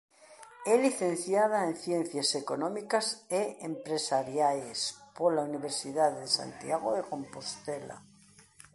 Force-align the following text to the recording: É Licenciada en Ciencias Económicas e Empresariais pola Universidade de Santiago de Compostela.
É 0.71 0.75
Licenciada 0.85 1.57
en 1.67 1.73
Ciencias 1.85 2.29
Económicas 2.41 3.05
e 3.41 3.41
Empresariais 3.71 4.79
pola 5.17 5.45
Universidade 5.49 6.17
de 6.23 6.29
Santiago 6.39 6.89
de 6.97 7.03
Compostela. 7.11 7.97